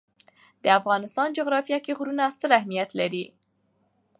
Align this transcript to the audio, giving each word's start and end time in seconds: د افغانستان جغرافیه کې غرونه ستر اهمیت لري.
د 0.63 0.65
افغانستان 0.79 1.27
جغرافیه 1.37 1.79
کې 1.85 1.97
غرونه 1.99 2.23
ستر 2.35 2.49
اهمیت 2.59 2.89
لري. 2.99 3.25